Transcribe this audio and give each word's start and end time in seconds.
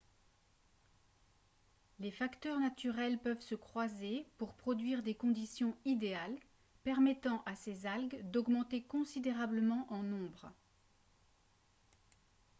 les 1.99 2.09
facteurs 2.09 2.59
naturels 2.59 3.19
peuvent 3.19 3.39
se 3.39 3.53
croiser 3.53 4.25
pour 4.39 4.55
produire 4.55 5.03
des 5.03 5.13
conditions 5.13 5.77
idéales 5.85 6.35
permettant 6.83 7.43
à 7.45 7.53
ces 7.53 7.85
algues 7.85 8.19
d'augmenter 8.31 8.81
considérablement 8.81 9.85
en 9.93 10.01
nombre 10.01 10.51